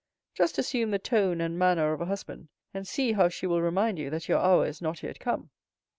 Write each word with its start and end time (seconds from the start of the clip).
Just 0.33 0.57
assume 0.57 0.89
the 0.89 0.97
tone 0.97 1.41
and 1.41 1.59
manner 1.59 1.93
of 1.93 2.01
a 2.01 2.07
husband, 2.07 2.47
and 2.73 2.87
see 2.87 3.11
how 3.11 3.29
she 3.29 3.45
will 3.45 3.61
remind 3.61 3.99
you 3.99 4.09
that 4.09 4.27
your 4.27 4.39
hour 4.39 4.65
is 4.65 4.81
not 4.81 5.03
yet 5.03 5.19
come!" 5.19 5.51